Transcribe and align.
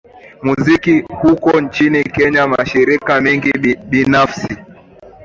muziki 0.43 0.99
huko 1.09 1.61
nchini 1.61 2.03
kenya 2.03 2.47
mashirika 2.47 3.21
mengi 3.21 3.53
binafsi 3.89 4.57